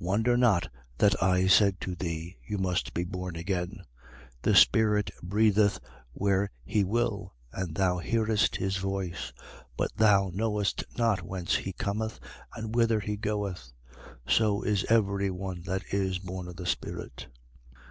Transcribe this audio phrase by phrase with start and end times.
[0.00, 0.06] 3:7.
[0.06, 3.82] Wonder not that I said to thee: You must be born again.
[4.36, 4.36] 3:8.
[4.40, 5.78] The Spirit breatheth
[6.14, 9.34] where he will and thou hearest his voice:
[9.76, 12.18] but thou knowest not whence he cometh
[12.54, 13.70] and whither he goeth.
[14.26, 17.26] So is every one that is born of the Spirit.